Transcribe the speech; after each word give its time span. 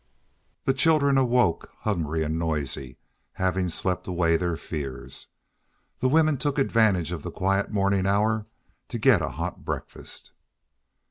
The 0.63 0.73
children 0.73 1.15
awoke 1.19 1.69
hungry 1.81 2.23
and 2.23 2.39
noisy, 2.39 2.97
having 3.33 3.69
slept 3.69 4.07
away 4.07 4.35
their 4.35 4.57
fears. 4.57 5.27
The 5.99 6.09
women 6.09 6.37
took 6.37 6.57
advantage 6.57 7.11
of 7.11 7.21
the 7.21 7.29
quiet 7.29 7.69
morning 7.69 8.07
hour 8.07 8.47
to 8.87 8.97
get 8.97 9.21
a 9.21 9.29
hot 9.29 9.63
breakfast. 9.63 10.31